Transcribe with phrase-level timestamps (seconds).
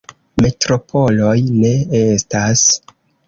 [0.43, 2.65] Metropoloj ne estas.